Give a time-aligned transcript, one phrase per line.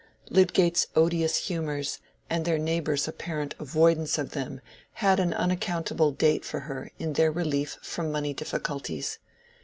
[0.31, 4.59] Lydgate's odious humors and their neighbors' apparent avoidance of them
[4.93, 9.19] had an unaccountable date for her in their relief from money difficulties.